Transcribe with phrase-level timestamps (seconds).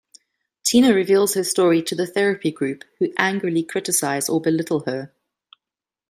[0.63, 5.13] Tina reveals her story to her therapy group, who angrily criticize or belittle her.